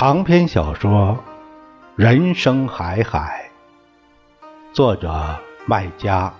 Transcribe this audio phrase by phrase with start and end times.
[0.00, 1.18] 长篇小说
[1.96, 3.50] 《人生海海》，
[4.72, 5.36] 作者
[5.66, 6.32] 麦家，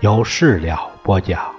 [0.00, 1.54] 由事了播讲。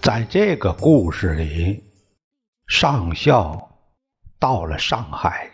[0.00, 1.84] 在这个故事里，
[2.66, 3.75] 上校。
[4.38, 5.50] 到了上海，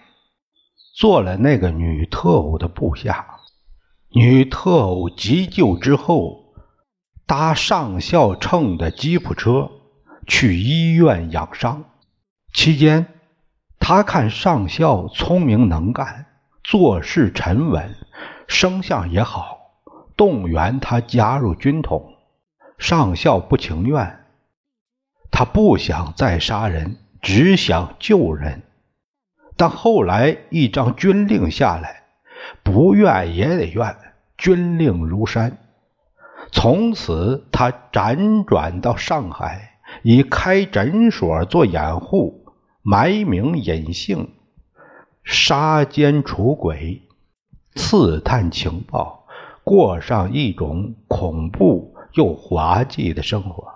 [0.97, 3.39] 做了那个女特务的部下。
[4.11, 6.55] 女特务急救之后，
[7.27, 9.71] 搭上校乘的吉普车
[10.27, 11.85] 去医院养伤。
[12.53, 13.07] 期间，
[13.79, 16.27] 他看上校聪明能干，
[16.63, 17.95] 做事沉稳，
[18.47, 19.59] 声相也好，
[20.17, 22.17] 动员他加入军统。
[22.79, 24.25] 上校不情愿，
[25.31, 28.63] 他不想再杀人，只想救人。
[29.63, 32.03] 但后来一张军令下来，
[32.65, 33.97] 不愿也得愿。
[34.37, 35.57] 军令如山，
[36.51, 42.45] 从此他辗转到上海，以开诊所做掩护，
[42.83, 44.31] 埋名隐姓，
[45.23, 47.01] 杀奸除鬼，
[47.77, 49.27] 刺探情报，
[49.63, 53.75] 过上一种恐怖又滑稽的生活。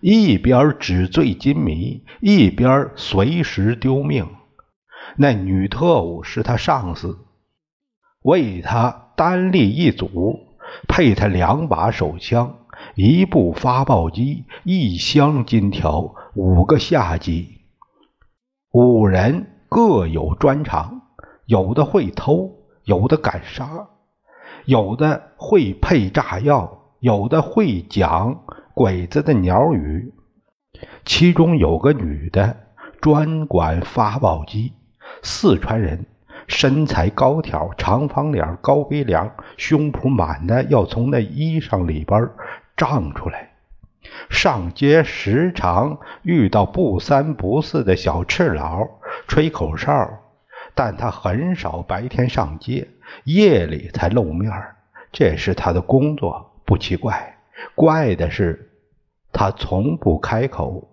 [0.00, 4.28] 一边纸醉金迷，一边随时丢命。
[5.18, 7.18] 那女特务是他上司，
[8.22, 10.08] 为他单立一组，
[10.88, 17.62] 配他两把手枪、一部发报机、一箱金条、五个下级，
[18.72, 21.00] 五人各有专长，
[21.46, 22.50] 有的会偷，
[22.84, 23.88] 有的敢杀，
[24.66, 30.12] 有的会配炸药，有的会讲鬼子的鸟语。
[31.06, 32.54] 其中有个女的
[33.00, 34.74] 专管发报机。
[35.22, 36.06] 四川人，
[36.46, 42.28] 身材高挑，长方脸，高鼻梁，胸脯满的要从那衣裳里边
[42.76, 43.50] 胀出来。
[44.30, 48.88] 上街时常遇到不三不四的小赤佬
[49.26, 50.20] 吹口哨，
[50.74, 52.88] 但他很少白天上街，
[53.24, 54.52] 夜里才露面
[55.10, 57.38] 这是他的工作，不奇怪。
[57.74, 58.70] 怪的是，
[59.32, 60.88] 他从不开口，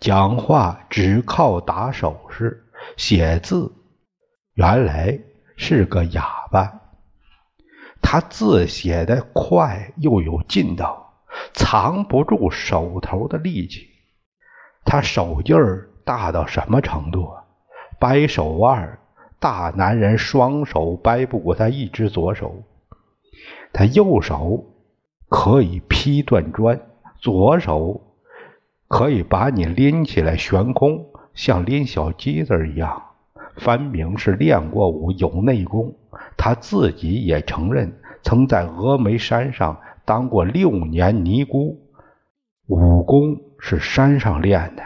[0.00, 2.63] 讲话只靠打手势。
[2.96, 3.72] 写字
[4.54, 5.18] 原来
[5.56, 6.80] 是个哑巴，
[8.00, 11.14] 他字写的快又有劲道，
[11.52, 13.88] 藏不住手头的力气。
[14.84, 17.44] 他手劲儿大到什么程度啊？
[17.98, 18.98] 掰手腕，
[19.40, 22.62] 大男人双手掰不过他一只左手。
[23.72, 24.64] 他右手
[25.28, 26.80] 可以劈断砖，
[27.18, 28.14] 左手
[28.86, 31.06] 可以把你拎起来悬空。
[31.34, 33.02] 像拎小鸡子一样，
[33.56, 35.96] 分明是练过武，有内功。
[36.36, 41.90] 他自己也承认，曾在峨眉山上当过六年尼姑，
[42.66, 44.82] 武功是山上练的。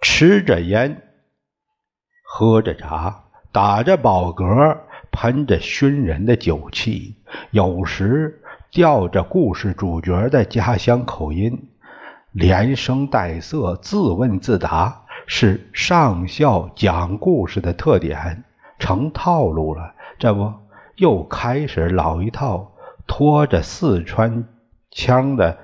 [0.00, 1.02] 吃着烟，
[2.24, 4.78] 喝着茶，打着饱嗝，
[5.10, 7.16] 喷着熏人的酒气，
[7.50, 11.68] 有时吊着故事主角的家乡口音。
[12.36, 18.44] 连声带色，自问自答，是上校讲故事的特点，
[18.78, 19.94] 成套路了。
[20.18, 20.52] 这不，
[20.96, 22.74] 又开始老一套，
[23.06, 24.46] 拖着四川
[24.90, 25.56] 腔的，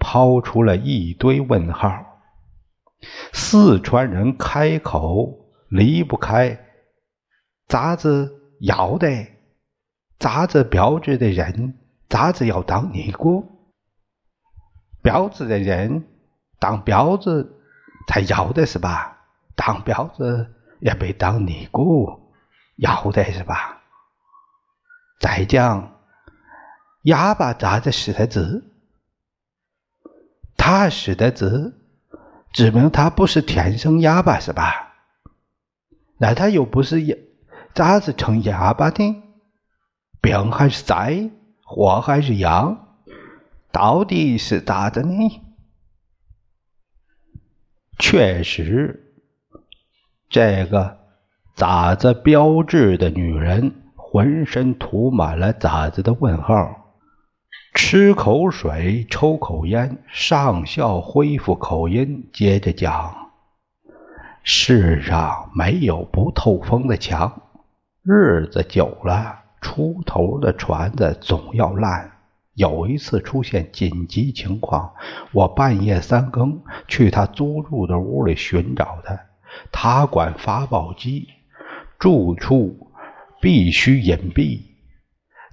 [0.00, 1.92] 抛出了一堆问号。
[3.32, 6.58] 四川人开口离不开
[7.68, 9.28] 咋子要的，
[10.18, 11.78] 咋子标志的人，
[12.08, 13.53] 咋子要当尼姑。
[15.04, 16.08] 彪子的人
[16.58, 17.60] 当彪子
[18.08, 19.18] 才要的是吧？
[19.54, 22.32] 当彪子也被当尼姑
[22.76, 23.82] 要的是吧？
[25.20, 26.00] 再讲
[27.02, 28.64] 哑巴咋子识的字？
[30.56, 31.78] 他识的字，
[32.54, 34.94] 证明他不是天生哑巴是吧？
[36.16, 37.14] 那他又不是哑，
[37.74, 39.22] 咋子成哑巴的？
[40.22, 41.28] 病还是灾，
[41.62, 42.83] 祸还是殃？
[43.74, 45.42] 到底是咋的呢？
[47.98, 49.16] 确实，
[50.28, 50.96] 这个
[51.56, 56.94] 咋子标志的女人浑身涂满了咋子的问号。
[57.74, 63.32] 吃口水，抽口烟，上校恢复口音，接着讲：
[64.44, 67.42] 世上没有不透风的墙，
[68.04, 72.12] 日子久了，出头的船子总要烂。
[72.54, 74.94] 有一次出现紧急情况，
[75.32, 79.18] 我半夜三更去他租住的屋里寻找他。
[79.72, 81.28] 他管发报机，
[81.98, 82.92] 住处
[83.40, 84.60] 必须隐蔽，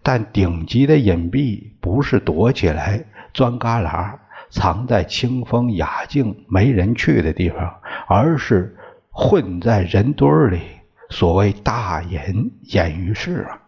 [0.03, 3.03] 但顶级的隐蔽不是躲起来
[3.33, 4.19] 钻旮旯，
[4.51, 8.77] 藏在清风雅静、没人去的地方，而是
[9.09, 10.61] 混在人堆里。
[11.09, 13.59] 所谓大隐隐于市啊，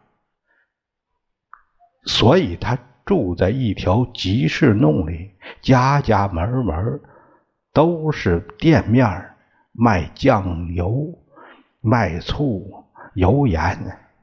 [2.06, 2.78] 所以他。
[3.06, 7.02] 住在一条集市弄里，家家门门
[7.74, 9.30] 都是店面，
[9.74, 11.08] 卖酱油、
[11.82, 13.62] 卖醋、油盐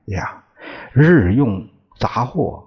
[0.06, 0.44] 呀，
[0.93, 1.69] 日用
[1.99, 2.65] 杂货。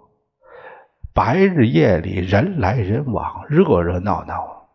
[1.13, 4.67] 白日夜里人来人往，热热闹闹。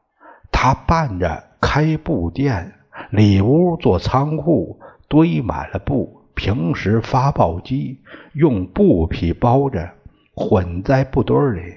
[0.51, 2.73] 他办着开布店，
[3.11, 6.17] 里屋做仓库，堆满了布。
[6.35, 8.01] 平时发报机
[8.33, 9.91] 用布匹包着。
[10.39, 11.75] 混在布堆里，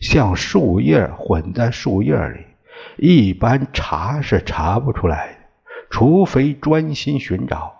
[0.00, 2.40] 像树叶混在树叶里，
[2.96, 5.36] 一般查是查不出来，
[5.90, 7.74] 除非专心寻找。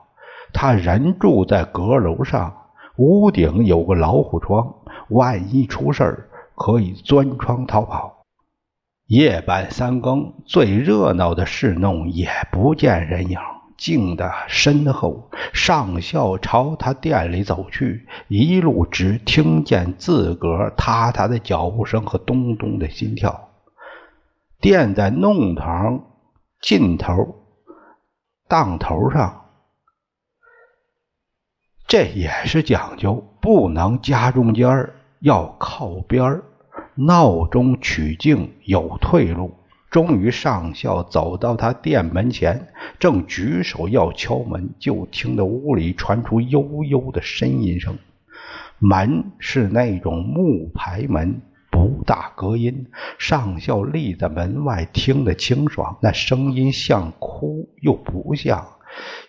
[0.52, 2.54] 他人住在阁楼上，
[2.96, 4.74] 屋顶有个老虎窗，
[5.08, 8.24] 万一出事可以钻窗逃跑。
[9.06, 13.38] 夜半三更，最热闹的市弄也不见人影。
[13.76, 23.50] 静的身后，上校朝他店里走去，一路只听见自个儿踏踏的脚步声和咚咚的心跳。
[24.60, 26.04] 店在弄堂
[26.60, 27.36] 尽头，
[28.48, 29.44] 档头上，
[31.86, 34.90] 这也是讲究，不能夹中间
[35.20, 36.40] 要靠边
[36.94, 39.54] 闹中取静，有退路。
[39.90, 42.68] 终于，上校走到他店门前，
[42.98, 47.96] 正举手要敲门，就听得屋里传出悠悠的呻吟声。
[48.78, 51.40] 门是那种木排门，
[51.70, 52.88] 不大隔音。
[53.18, 55.96] 上校立在门外，听得清爽。
[56.02, 58.66] 那声音像哭，又不像，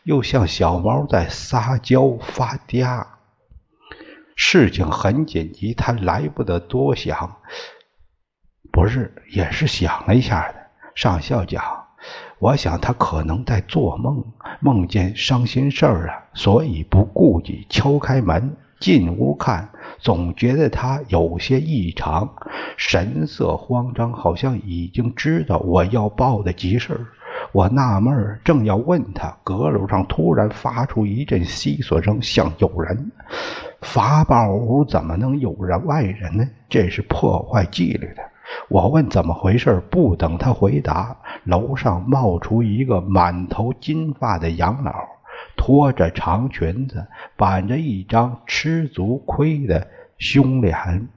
[0.03, 3.05] 又像小猫在撒娇发嗲。
[4.35, 7.37] 事情很紧急，他来不得多想。
[8.77, 10.55] 不是，也是想了一下的。
[10.93, 11.63] 上校讲，
[12.37, 14.23] 我想他可能在做梦，
[14.59, 22.29] 梦见伤心事儿啊，所以不顾忌，敲开门进屋看，总觉得他有些异常，
[22.77, 26.99] 神色慌张，好像已经知道我要报的急事儿。
[27.53, 33.11] 我纳闷，正要问他，阁楼上突然发出一阵悉索声，像有人。
[33.81, 36.47] 法宝屋怎么能有人外人呢？
[36.69, 38.21] 这是破坏纪律的。
[38.69, 44.93] 我问怎么回事，不等他回答，楼上冒出一个满头金发的杨老，
[45.55, 51.07] 拖着长裙子，板着一张吃足亏的凶脸，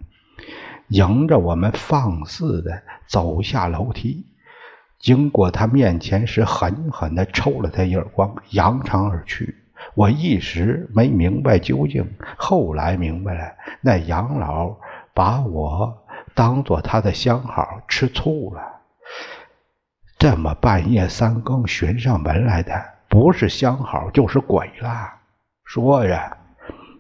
[0.88, 4.27] 迎着我们放肆的走下楼梯。
[4.99, 9.56] 经过他面前时，狠狠地抽了他一耳光，扬长而去。
[9.94, 12.06] 我一时没明白究竟，
[12.37, 14.77] 后来明白了，那杨老
[15.15, 16.00] 把我。
[16.40, 18.62] 当做他的相好吃醋了，
[20.19, 25.16] 这么半夜三更寻上门来的，不是相好就是鬼了。
[25.64, 26.38] 说着，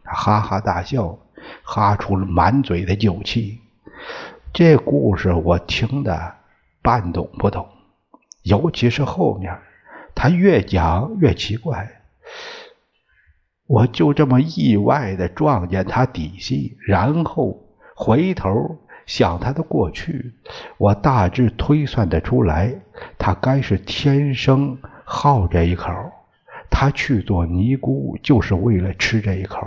[0.04, 1.18] 他哈哈大笑，
[1.62, 3.58] 哈出了满嘴的酒气。
[4.52, 6.34] 这故事我听得
[6.82, 7.66] 半懂不懂，
[8.42, 9.58] 尤其是后面，
[10.14, 11.88] 他越讲越奇怪。
[13.66, 17.58] 我就这么意外的撞见他底细，然后
[17.96, 18.76] 回头。
[19.10, 20.32] 想他的过去，
[20.78, 22.72] 我大致推算得出来，
[23.18, 25.92] 他该是天生好这一口。
[26.70, 29.66] 他去做尼姑就是为了吃这一口。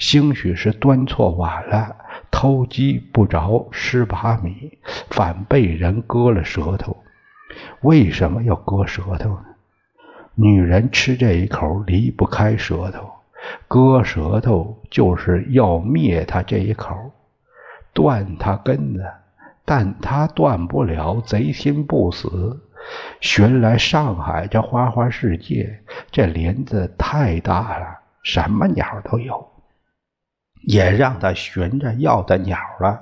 [0.00, 1.94] 兴许是端错碗了，
[2.32, 4.76] 偷鸡不着蚀把米，
[5.08, 6.96] 反被人割了舌头。
[7.82, 9.44] 为什么要割舌头呢？
[10.34, 13.08] 女人吃这一口离不开舌头，
[13.68, 16.96] 割舌头就是要灭他这一口。
[17.94, 19.04] 断他根子，
[19.64, 22.60] 但他断不了，贼心不死。
[23.20, 27.86] 寻来上海这花花世界，这林子太大了，
[28.22, 29.48] 什么鸟都有，
[30.66, 33.00] 也让他寻着要的鸟了。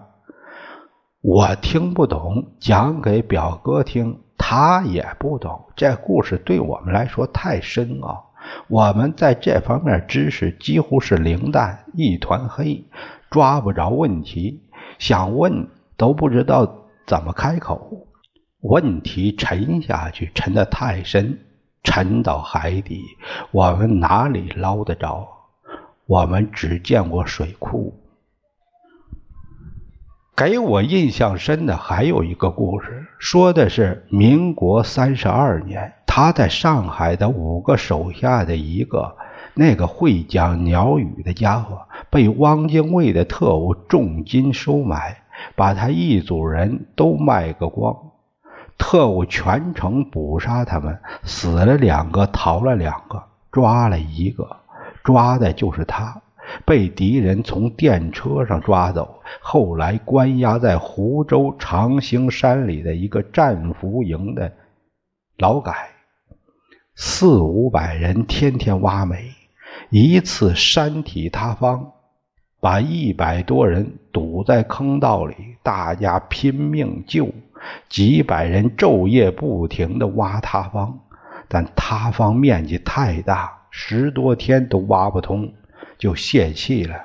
[1.21, 5.65] 我听不懂，讲给表哥听，他也不懂。
[5.75, 8.33] 这故事对我们来说太深奥，
[8.69, 12.85] 我们在这方面知识几乎是零蛋，一团黑，
[13.31, 14.63] 抓不着问题。
[14.99, 18.07] 想问都不知道怎么开口，
[18.61, 21.39] 问题沉下去，沉得太深，
[21.83, 23.03] 沉到海底，
[23.51, 25.29] 我们哪里捞得着？
[26.07, 27.99] 我们只见过水库。
[30.35, 39.17] 给我印象深的还有一个故事，说的是民国三十二年，他在上海的五个手下的一个，
[39.55, 45.23] 那个会讲鸟语的家伙，被汪精卫的特务重金收买，
[45.55, 47.97] 把他一组人都卖个光。
[48.79, 54.57] 特务全程捕杀他们，死了两个，逃了两个，抓了一个，
[55.05, 56.21] 抓的就是他。
[56.67, 64.53] 被敌人从电车上抓走，后来关押在湖州长兴山里的一个战俘营的
[65.39, 65.73] 劳改，
[66.95, 69.31] 四五百人天天挖煤，
[69.91, 71.93] 一次山体塌方，
[72.61, 77.33] 把一百多人堵在坑道里，大家拼命救，
[77.89, 80.99] 几百人昼夜不停地挖塌方，
[81.49, 85.53] 但塌方面积太大，十多天都挖不通。
[85.99, 86.97] 就泄气了，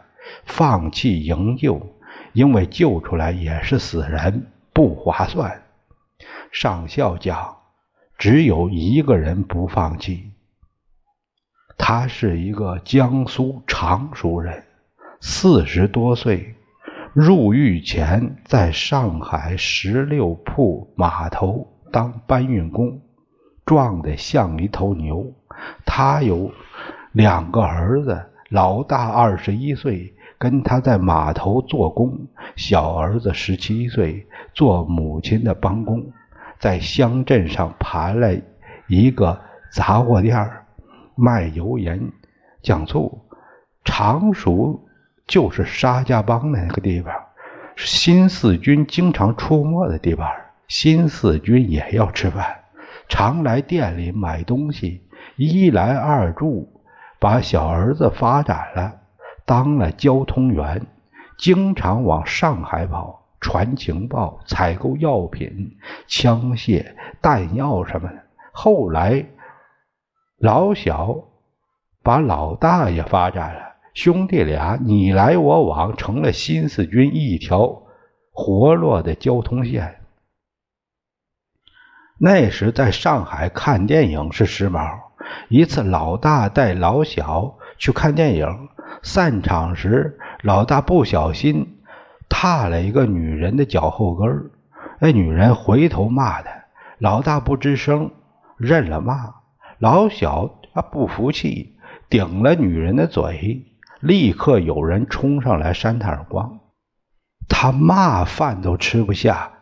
[0.43, 1.95] 放弃营救，
[2.33, 5.61] 因为救出来也是死人，不划算。
[6.51, 7.57] 上校讲，
[8.17, 10.31] 只有一个人不放弃，
[11.77, 14.63] 他是一个江苏常熟人，
[15.21, 16.55] 四十多岁，
[17.13, 22.99] 入狱前在上海十六铺码头当搬运工，
[23.65, 25.31] 壮得像一头牛。
[25.85, 26.51] 他有
[27.11, 28.25] 两个儿子。
[28.49, 32.09] 老大二十一岁，跟他在码头做工；
[32.55, 36.01] 小儿子十七岁，做母亲的帮工，
[36.57, 38.33] 在乡镇上盘了
[38.87, 39.37] 一个
[39.73, 40.49] 杂货店
[41.17, 42.13] 卖油盐、
[42.61, 43.25] 酱醋。
[43.83, 44.87] 常熟
[45.25, 47.13] 就是沙家浜那个地方，
[47.75, 50.29] 新四军经常出没的地方。
[50.67, 52.59] 新四军也要吃饭，
[53.09, 55.01] 常来店里买东西，
[55.35, 56.71] 一来二住。
[57.19, 58.93] 把小儿子发展了，
[59.43, 60.85] 当了交通员，
[61.39, 65.75] 经常往上海跑，传情报、采购药品、
[66.07, 66.85] 枪械、
[67.19, 68.15] 弹药什么的。
[68.51, 69.25] 后来，
[70.39, 71.23] 老小
[72.03, 73.61] 把老大也发展了，
[73.95, 77.81] 兄弟俩你来我往，成了新四军一条
[78.31, 80.01] 活络的交通线。
[82.19, 84.99] 那时在上海看电影是时髦。
[85.49, 88.69] 一次，老大带老小去看电影，
[89.01, 91.79] 散场时，老大不小心
[92.29, 94.51] 踏了一个女人的脚后跟
[94.99, 96.51] 那女人回头骂他，
[96.99, 98.11] 老大不吱声，
[98.57, 99.33] 认了骂。
[99.79, 101.77] 老小他不服气，
[102.09, 103.65] 顶了女人的嘴，
[103.99, 106.59] 立刻有人冲上来扇他耳光。
[107.49, 109.53] 他骂饭都吃不下，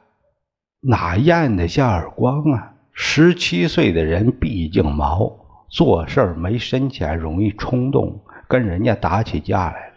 [0.82, 2.74] 哪咽得下耳光啊？
[2.94, 5.46] 十七岁的人毕竟毛。
[5.68, 9.92] 做事没深浅，容易冲动，跟人家打起架来。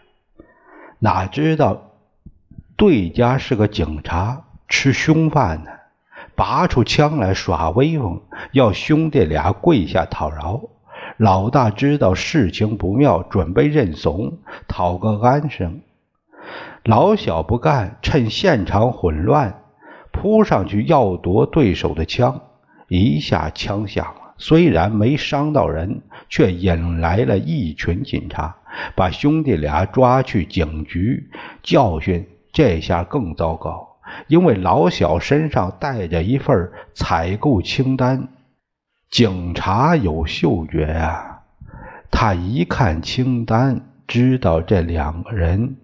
[0.97, 1.91] 哪知道
[2.75, 5.71] 对家是个警察，吃凶饭呢，
[6.39, 8.21] 拔出枪来耍威风，
[8.53, 10.61] 要兄弟俩跪下讨饶。
[11.17, 15.81] 老大知道事情不妙，准备认怂，讨个安生。
[16.85, 19.63] 老小不干，趁现场混乱，
[20.13, 22.39] 扑上去要夺对手的枪，
[22.87, 24.35] 一下枪响了。
[24.37, 28.55] 虽然没伤到人，却引来了一群警察，
[28.95, 31.29] 把兄弟俩抓去警局
[31.61, 32.25] 教训。
[32.53, 33.88] 这下更糟糕，
[34.27, 38.27] 因为老小身上带着一份采购清单。
[39.09, 41.41] 警察有嗅觉啊，
[42.11, 45.77] 他一看清单，知道这两个人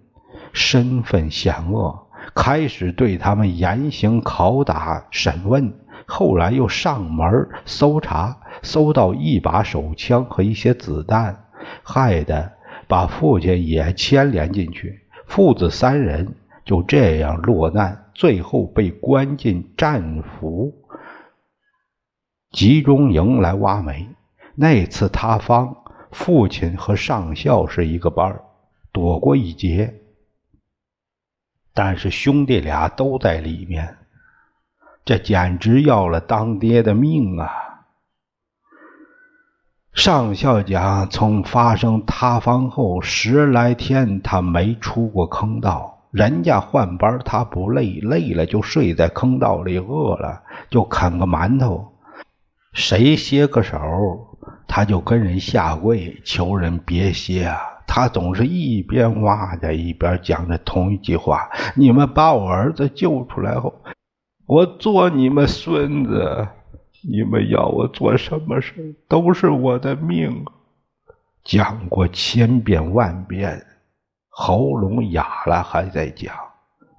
[0.52, 5.72] 身份险恶，开始对他们严刑拷打、审问。
[6.06, 8.36] 后来又上门搜查。
[8.62, 11.44] 搜到一把手枪和一些子弹，
[11.84, 12.52] 害得
[12.88, 20.88] 把父亲也牵连进去，父子三人就这样落难，最后被关进战俘
[22.50, 24.08] 集中营来挖煤。
[24.54, 25.76] 那次塌方，
[26.10, 28.40] 父亲和上校是一个班
[28.90, 30.00] 躲过一劫，
[31.74, 33.98] 但是兄弟俩都在里面，
[35.04, 37.52] 这简直要了当爹的命啊！
[39.92, 45.95] 上校讲，从发生塌方后十来天，他没出过坑道。
[46.16, 51.92] 人家换班，他不累，累了就睡在坑道里，饿了就啃个馒头。
[52.72, 53.78] 谁歇个手，
[54.66, 57.60] 他就跟人下跪，求人别歇啊。
[57.86, 63.74] 他总是一边挖着，一边讲着同一句话：“你们把我儿子救出来后，
[64.46, 66.48] 我做你们孙子。”
[67.06, 70.46] 你们要我做什么事都是我的命。
[71.44, 73.62] 讲过千遍万遍，
[74.38, 76.36] 喉咙哑了还在讲，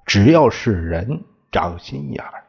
[0.04, 2.42] 只要是人长心眼儿，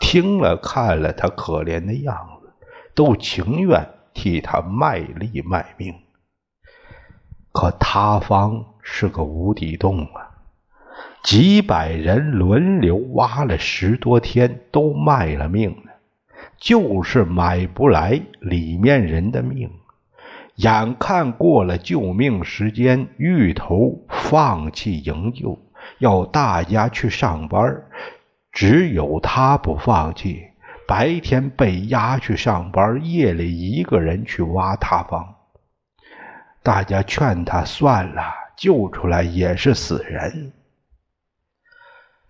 [0.00, 2.48] 听了看了他可怜的样子，
[2.94, 5.94] 都情愿替他卖力卖命。
[7.52, 10.40] 可塌方是个无底洞啊！
[11.22, 15.90] 几百人轮流挖了十多天，都卖了命呢，
[16.56, 19.70] 就是买不来里面人的命。
[20.58, 25.56] 眼看过了救命时间，芋头放弃营救，
[25.98, 27.84] 要大家去上班，
[28.50, 30.48] 只有他不放弃。
[30.88, 35.36] 白天被押去上班，夜里一个人去挖塌方。
[36.64, 38.22] 大家劝他算了，
[38.56, 40.52] 救出来也是死人，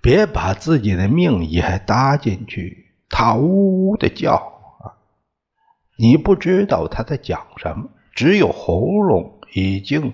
[0.03, 2.93] 别把自己的命也搭进去。
[3.09, 5.01] 他呜呜的叫啊！
[5.97, 10.13] 你不知道他在讲什么，只有喉咙已经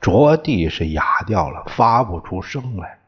[0.00, 2.98] 着地是哑掉了，发不出声来。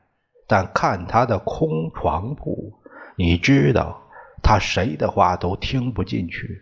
[0.47, 2.75] 但看他的空床铺，
[3.17, 4.03] 你知道
[4.43, 6.61] 他谁的话都听不进去。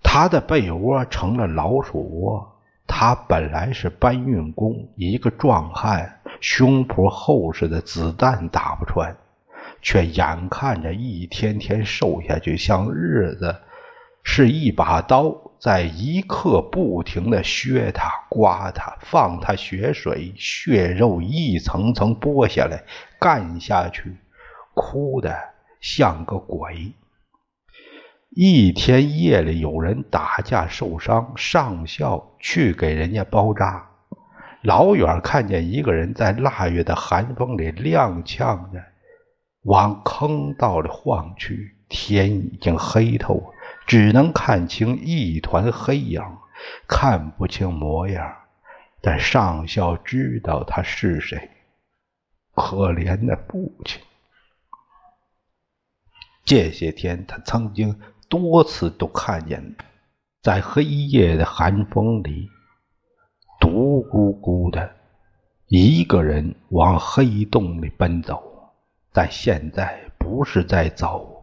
[0.00, 2.54] 他的被窝成了老鼠窝。
[2.86, 9.16] 他本来是搬运工，一个壮汉，胸脯厚实的子弹打不穿，
[9.82, 13.56] 却眼看着一天天瘦下去，像日子
[14.22, 22.84] 是一把刀，在一刻不停的削他、刮他、放他血水，血肉一层层剥下来，
[23.18, 24.16] 干下去，
[24.74, 25.36] 哭的
[25.80, 26.92] 像个鬼。
[28.30, 33.88] 一天夜里有人打架受伤，上校去给人家包扎。
[34.62, 38.82] 老远看见一个人在腊月的寒风里踉跄着
[39.62, 41.74] 往坑道里晃去。
[41.88, 43.54] 天已经黑透了，
[43.88, 46.22] 只能看清一团黑影，
[46.86, 48.36] 看不清模样。
[49.00, 51.50] 但上校知道他是谁，
[52.54, 54.00] 可怜的父亲。
[56.44, 58.00] 这些天他曾经。
[58.30, 59.74] 多次都看见，
[60.42, 62.50] 在黑夜的寒风里，
[63.58, 64.94] 独孤孤的
[65.68, 68.74] 一个人往黑洞里奔走。
[69.14, 71.37] 但现在不是在走，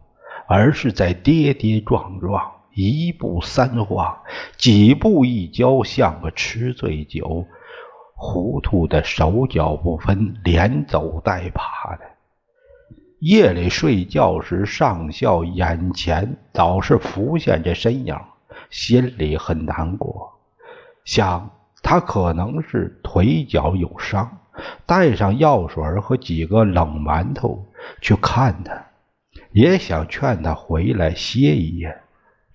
[0.48, 4.16] 而是在跌跌撞撞，一步三晃，
[4.56, 7.44] 几步一跤，像个吃醉酒、
[8.14, 12.02] 糊涂的手脚不分，连走带爬的。
[13.18, 18.14] 夜里睡觉时，上校眼前老是浮现这身影，
[18.70, 20.38] 心里很难过，
[21.04, 21.50] 想
[21.82, 24.38] 他可能是腿脚有伤，
[24.84, 27.64] 带上药水和几个冷馒头
[28.02, 28.86] 去看他，
[29.56, 32.02] 也想劝他回来歇一夜。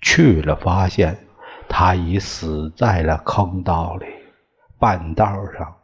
[0.04, 1.18] 去了，发现
[1.68, 4.06] 他已死在了坑道里。
[4.78, 5.78] 半道上，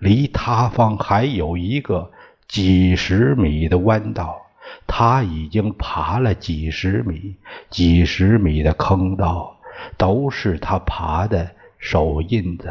[0.00, 2.10] 离塌方还有一个。
[2.46, 4.42] 几十米的弯道，
[4.86, 7.36] 他已经爬了几十米，
[7.70, 9.56] 几十米的坑道
[9.96, 12.70] 都是他爬的手印子。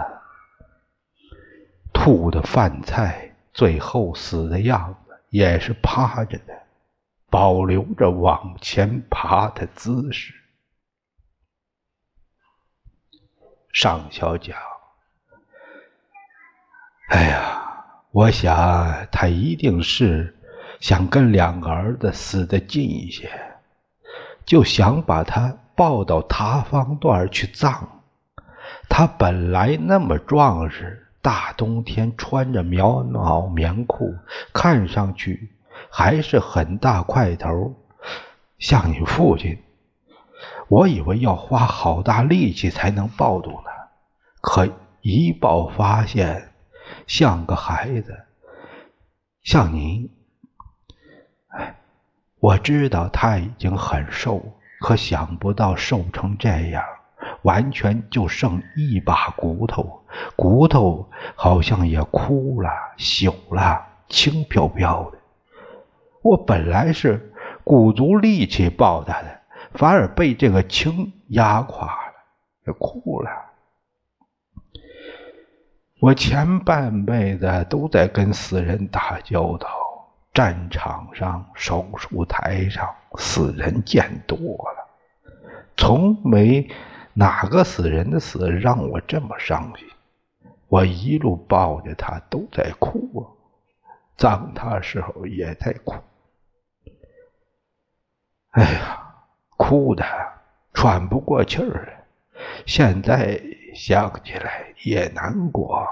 [1.92, 6.54] 吐的饭菜，最后死的样子也是趴着的，
[7.34, 10.36] 保留着往前爬的姿势。
[13.72, 14.56] 上校讲
[17.10, 17.60] ：“哎呀。”
[18.14, 20.38] 我想他一定是
[20.80, 23.28] 想跟两个儿子死得近一些，
[24.46, 28.04] 就想把他抱到塌方段去葬。
[28.88, 34.14] 他本来那么壮实，大冬天穿着棉袄棉裤，
[34.54, 35.50] 看上去
[35.96, 37.76] 还是很大块头，
[38.58, 39.62] 像你父亲。
[40.68, 43.70] 我以为要花好大力气才能抱住呢，
[44.42, 44.68] 可
[45.02, 46.50] 一抱发现。
[47.06, 48.26] 像个孩子，
[49.44, 50.10] 像您。
[51.50, 51.76] 哎，
[52.40, 54.42] 我知道他已经很瘦，
[54.80, 56.84] 可想不到瘦成这样，
[57.44, 60.04] 完全就剩一把骨头，
[60.36, 65.20] 骨头好像也枯了、朽了，轻飘飘的。
[66.24, 67.34] 我本来是
[67.66, 69.42] 鼓足力气抱他的，
[69.74, 72.14] 反而被这个轻压垮了，
[72.66, 73.30] 也哭了。
[76.00, 79.68] 我前半辈子都在跟死人打交道，
[80.34, 84.88] 战场上、手术台上，死人见多了，
[85.76, 86.70] 从没
[87.14, 89.88] 哪个死人的死让我这么伤心。
[90.70, 93.28] 我一路抱着他都在哭啊，
[94.18, 95.96] 葬他时候也在哭。
[98.54, 99.14] 哎呀，
[99.58, 100.04] 哭的
[100.74, 102.06] 喘不过气儿来，
[102.66, 103.40] 现在。
[103.74, 105.84] 想起来也难过。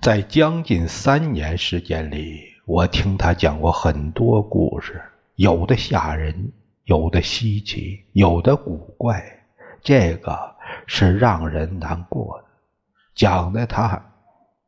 [0.00, 5.00] 在将近三年时间里，我听他讲过很多故事，
[5.36, 6.50] 有的吓人，
[6.82, 9.24] 有的稀奇，有的古怪。
[9.80, 10.56] 这个
[10.88, 12.48] 是让人难过的，
[13.14, 14.04] 讲的他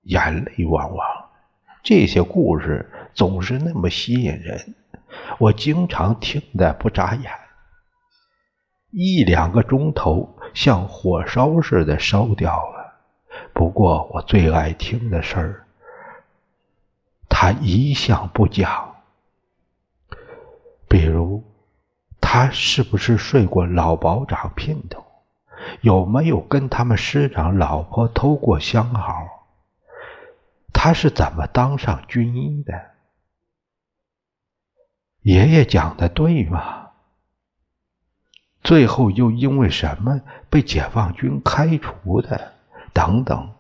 [0.03, 1.26] 眼泪汪汪。
[1.87, 4.75] 这些故事总是那么吸引人，
[5.39, 7.31] 我经常听得不眨眼。
[8.91, 12.97] 一两个钟头像火烧似的烧掉了。
[13.53, 15.67] 不过我最爱听的事儿，
[17.29, 18.97] 他一向不讲。
[20.89, 21.45] 比如，
[22.21, 25.05] 他是不是睡过老保长姘头？
[25.83, 29.36] 有没有跟他们师长老婆偷过相好？
[30.87, 32.73] 他是怎么当上军医的？
[35.23, 36.91] 爷爷讲的对吗？
[38.63, 42.53] 最后又因为什么被解放军开除的？
[42.93, 43.53] 等等，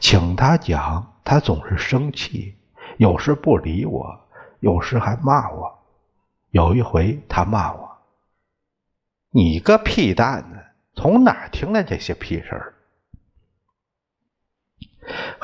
[0.00, 2.56] 请他讲，他总是生气，
[2.96, 4.26] 有时不理我，
[4.60, 5.78] 有时还骂我。
[6.52, 7.98] 有一回他骂我
[9.28, 10.64] ：“你个屁蛋子，
[10.94, 12.72] 从哪儿听来这些屁事儿？”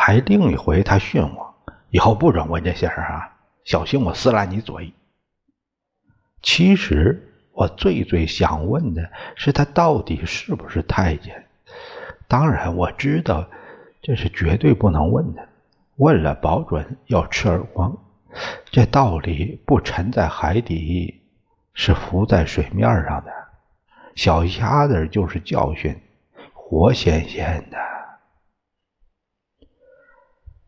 [0.04, 1.54] 还另一回他训我
[1.90, 4.92] ：“以后不准问这些事儿啊，小心我撕烂你嘴。”
[6.42, 7.28] 其实。
[7.54, 11.44] 我最最想问的是，他到底是不是太监？
[12.26, 13.46] 当然，我知道
[14.00, 15.46] 这是绝对不能问的，
[15.96, 17.94] 问了保准要吃耳光。
[18.70, 21.20] 这道理不沉在海底，
[21.74, 23.30] 是浮在水面上的。
[24.14, 25.94] 小瞎子就是教训，
[26.54, 27.76] 活鲜鲜的。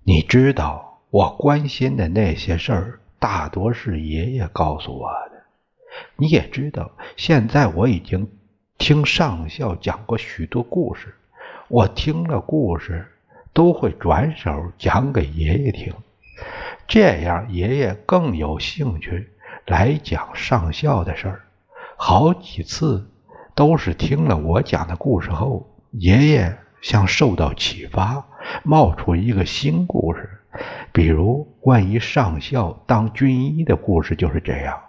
[0.07, 5.43] 你知道，我关心的那些事儿，大多是爷爷告诉我的。
[6.17, 8.31] 你也知道，现在我已经
[8.77, 11.15] 听上校讲过许多故事，
[11.69, 13.07] 我听了故事
[13.55, 15.95] 都会转手讲给爷爷听，
[16.87, 19.31] 这样爷爷更有兴趣
[19.65, 21.41] 来讲上校的事儿。
[21.97, 23.09] 好几次
[23.55, 28.27] 都是听了我讲的故事后，爷爷像受到启发，
[28.63, 30.41] 冒出一个新故事，
[30.93, 34.81] 比如关于上校当军医的故事就是这样。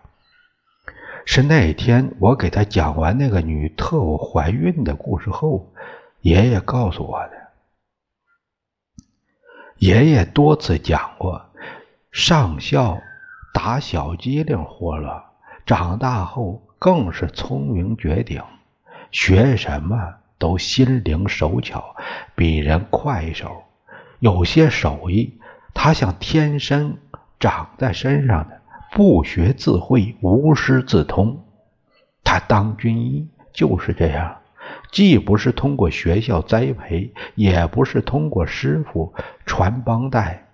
[1.25, 5.73] 是那一天我给他讲完那个女特务怀孕的故事后，
[6.21, 7.31] 爷爷告诉我的。
[9.77, 11.49] 爷爷多次讲过，
[12.11, 13.01] 上校
[13.53, 15.31] 打小机灵活了，
[15.65, 18.41] 长大后更是聪明绝顶，
[19.11, 21.95] 学什么都心灵手巧，
[22.35, 23.63] 比人快手。
[24.19, 25.39] 有些手艺，
[25.73, 26.97] 他像天生
[27.39, 28.61] 长在身上的。
[28.91, 31.43] 不学自会，无师自通。
[32.23, 34.37] 他当军医就是这样，
[34.89, 39.13] 既不是通过学校栽培，也不是通过师傅
[39.45, 40.45] 传帮带，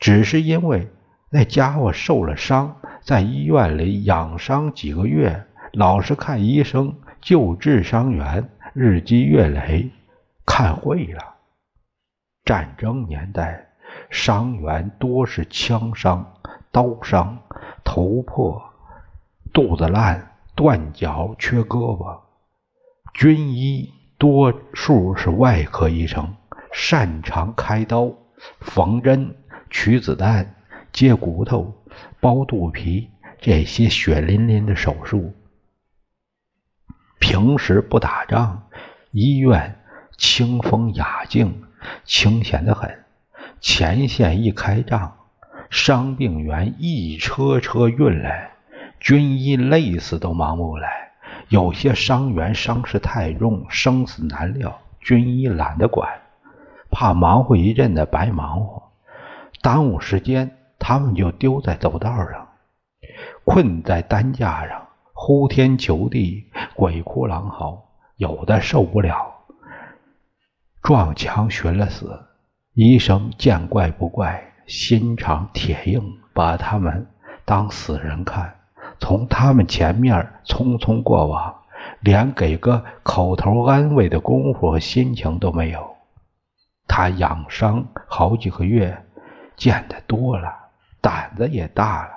[0.00, 0.88] 只是因为
[1.30, 9.90] 那家伙受了伤，在医院里养伤几个月，老是看医生救治伤员，日积月累，
[10.46, 11.34] 看会了。
[12.44, 13.68] 战争年代，
[14.10, 16.34] 伤员多是枪伤。
[16.70, 17.38] 刀伤、
[17.84, 18.62] 头破、
[19.52, 22.18] 肚子烂、断脚、缺胳膊，
[23.12, 26.34] 军医多数是外科医生，
[26.72, 28.10] 擅长开刀、
[28.60, 29.36] 缝针、
[29.68, 30.54] 取子弹、
[30.90, 31.74] 接骨头、
[32.20, 35.34] 包肚皮这些血淋淋的手术。
[37.22, 38.64] 平时不打仗，
[39.12, 39.76] 医院
[40.16, 41.62] 清风雅静，
[42.04, 43.04] 清闲得很。
[43.60, 45.18] 前线一开仗。
[45.70, 48.50] 伤病员一车车运来，
[48.98, 51.12] 军医累死都忙不过来。
[51.48, 56.10] 有些伤员伤势太重，生死难料，军医懒得管，
[56.90, 58.82] 怕忙活一阵子白忙活，
[59.62, 62.48] 耽误时间，他们就丢在走道上，
[63.44, 64.81] 困在担架上，
[65.24, 67.84] 呼天求地，鬼哭狼嚎。
[68.16, 69.44] 有的受不了，
[70.82, 72.24] 撞墙寻了死。
[72.74, 74.52] 医生见怪不怪。
[74.66, 77.06] 心肠铁硬，把他们
[77.44, 78.52] 当死人看，
[78.98, 81.54] 从他们前面匆匆过往，
[82.00, 85.94] 连给个口头安慰的功夫和心情都没有。
[86.88, 89.04] 他养伤好几个月，
[89.56, 90.52] 见得多了，
[91.00, 92.10] 胆子也大了，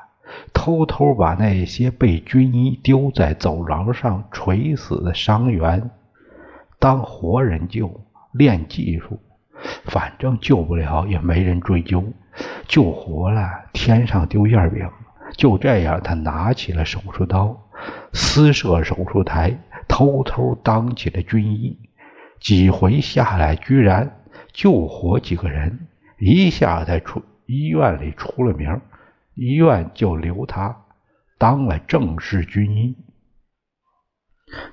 [0.54, 5.92] 偷偷把那些被军医丢在走廊上垂死的伤员
[6.80, 9.20] 当活人救，练技术，
[9.86, 12.04] 反正救不了也没人追究。
[12.68, 14.90] 救活了，天上丢馅饼。
[15.38, 17.58] 就这样，他拿起了手术刀，
[18.14, 19.58] 私设手术台，
[19.88, 21.78] 偷偷当起了军医。
[22.40, 24.20] 几回下来，居然
[24.54, 25.88] 救活几个人，
[26.20, 28.80] 一下在出医院里出了名，
[29.36, 30.86] 医院就留他
[31.38, 32.98] 当了正式军医。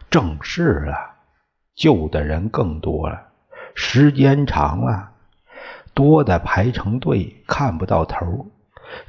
[0.08, 1.16] 正式啊，
[1.74, 3.28] 救的人更多了，
[3.74, 5.10] 时间长了，
[5.94, 8.46] 多的排成队，看不到头。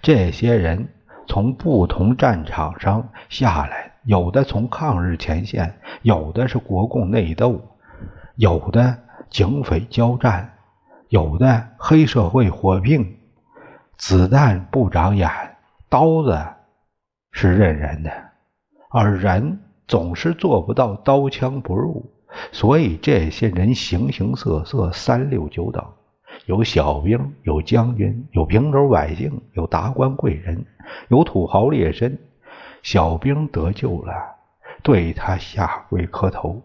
[0.02, 0.90] 这些人
[1.28, 7.78] 从不同战场上下来，有的从抗日前线，有的是国共内斗，
[8.36, 8.98] 有的
[9.30, 10.54] 警匪交战，
[11.10, 13.20] 有的黑社会火并。
[14.06, 15.30] 子弹不长眼，
[15.88, 16.38] 刀子
[17.32, 18.12] 是认人的，
[18.90, 22.12] 而人总是做不到刀枪不入，
[22.52, 25.82] 所以这些人形形色色，三六九等。
[26.48, 30.66] 有小兵，有将军，有平头百姓，有达官贵人，
[31.08, 32.18] 有土豪劣绅。
[32.82, 34.12] 小兵得救了，
[34.82, 36.62] 对他下跪磕头；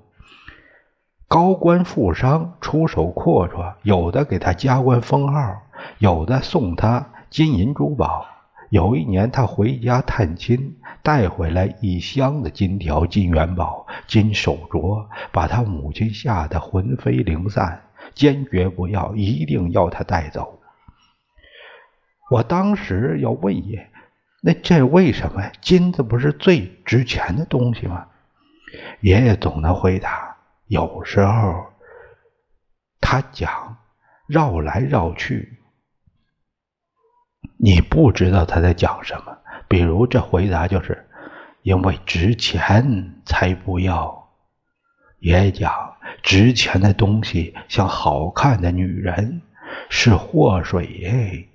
[1.29, 5.63] 高官富商出手阔绰，有的给他加官封号，
[5.99, 8.27] 有的送他金银珠宝。
[8.71, 17.85] 有一年他回家探亲，带回来一箱子金条、金元宝、金手镯，把他母亲吓得魂飞灵散。
[18.15, 20.61] 坚决不要，一定要他带走。
[22.31, 23.89] 我当时要问爷，
[24.43, 25.51] 那这为什么？
[25.63, 28.07] 金子不是最值钱的东西吗？
[29.01, 30.37] 爷爷总能回答。
[30.67, 31.65] 有时候
[33.01, 33.79] 他讲
[34.27, 35.58] 绕来绕去，
[37.59, 39.37] 你不知道他在讲什么。
[39.69, 41.07] 比如这回答就是
[41.63, 44.29] 因为值钱才不要。
[45.21, 45.71] 爷爷讲。
[46.23, 49.41] 值钱的东西像好看的女人，
[49.89, 51.49] 是祸水，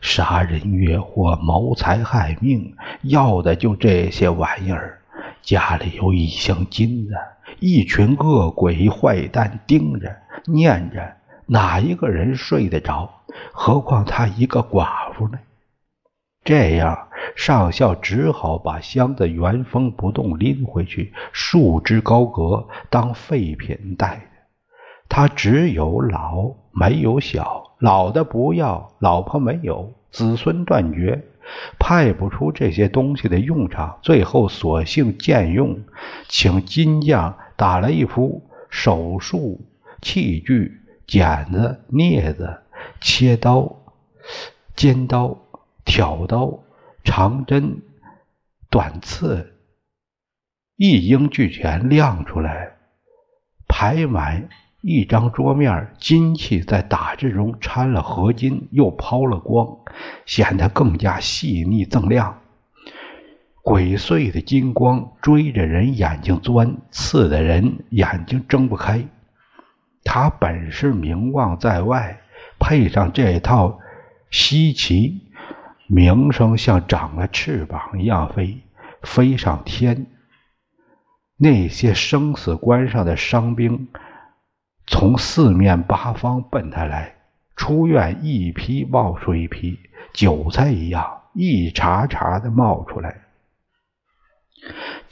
[0.00, 5.00] 杀人越货、谋财害命，要的就这些玩意儿。
[5.42, 7.14] 家里有一箱金子，
[7.60, 10.10] 一群恶鬼坏蛋盯着
[10.46, 11.16] 念着，
[11.52, 13.24] 哪一个人睡得着？
[13.52, 15.38] 何况他一个寡妇呢？
[16.44, 24.22] 这样，上校只好把箱子原封不动拎回去，束之高阁，当废品带着。
[25.10, 27.74] 他只有老，没有小。
[27.78, 31.22] 老的不要，老婆没有，子孙断绝，
[31.78, 33.98] 派不出这些东西的用场。
[34.00, 35.80] 最后，索性借用，
[36.28, 39.60] 请金匠打了一副手术
[40.00, 40.80] 器具：
[41.12, 42.62] 剪子、镊子、
[43.02, 43.76] 切刀、
[44.74, 45.36] 尖刀。
[45.84, 46.60] 挑刀、
[47.02, 47.82] 长针、
[48.70, 49.52] 短刺，
[50.76, 52.76] 一应俱全，亮出来，
[53.66, 54.48] 排满
[54.80, 55.92] 一张桌面。
[55.98, 59.76] 金器在打制中掺了合金，又抛了光，
[60.24, 62.40] 显得更加细腻锃亮。
[63.60, 69.04] 鬼祟的金光追着人眼睛钻，刺得人眼睛睁不开。
[70.04, 72.20] 他本是名望在外，
[72.58, 73.80] 配上这套
[74.30, 75.28] 稀奇。
[75.86, 78.62] 名声像长了翅膀一样飞，
[79.02, 80.06] 飞上天。
[81.36, 83.88] 那些生死关上的伤兵，
[84.86, 87.16] 从四面八方奔他来，
[87.56, 89.80] 出院一批冒出一批，
[90.14, 93.22] 韭菜一样一茬茬的冒出来。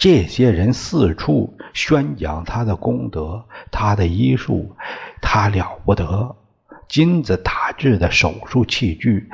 [0.01, 4.75] 这些人四处宣讲他的功德，他的医术，
[5.21, 6.37] 他了不得，
[6.89, 9.29] 金子打制的手术器具。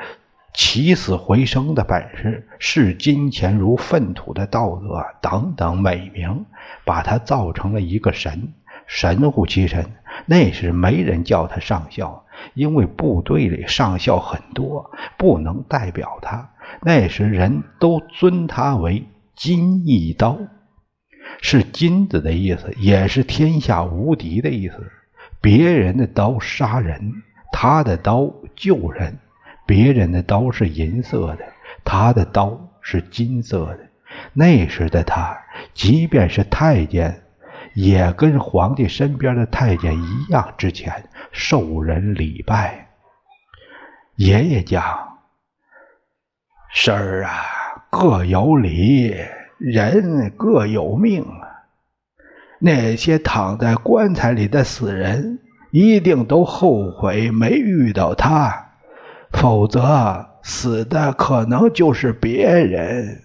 [0.53, 6.43] 起死回生的本事，视金钱如粪土的道德等等美名，
[6.83, 8.51] 把他造成了一个神，
[8.87, 9.85] 神乎其神。
[10.25, 12.25] 那时没人叫他上校，
[12.55, 16.49] 因为部队里上校很多，不能代表他。
[16.81, 20.37] 那时人都尊他为金一刀，
[21.41, 24.91] 是金子的意思，也是天下无敌的意思。
[25.39, 27.13] 别人的刀杀人，
[27.51, 29.17] 他的刀救人。
[29.65, 31.39] 别人的刀是银色的，
[31.83, 33.79] 他的刀是金色的。
[34.31, 35.37] 那时的他，
[35.73, 37.23] 即便是太监，
[37.73, 42.87] 也跟皇帝身边的太监一样值钱，受人礼拜。
[44.15, 45.19] 爷爷讲
[46.73, 47.31] ：“事儿啊，
[47.91, 49.13] 各有理，
[49.57, 51.67] 人各有命啊。
[52.59, 55.39] 那些躺在棺材里的死人，
[55.71, 58.65] 一定都后悔没遇到他。”
[59.33, 63.23] 否则，死的可能就是别人。